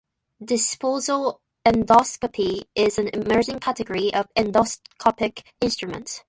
Disposable 0.43 1.41
endoscopy 1.63 2.63
is 2.73 2.97
an 2.97 3.09
emerging 3.09 3.59
category 3.59 4.11
of 4.11 4.33
endoscopic 4.35 5.43
instruments. 5.61 6.19